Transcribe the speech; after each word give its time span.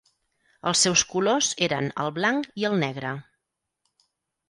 Els 0.71 0.81
seus 0.85 1.03
colors 1.11 1.51
eren 1.67 1.91
el 2.07 2.11
blanc 2.19 2.51
i 2.63 2.69
el 2.73 2.83
negre. 2.89 3.15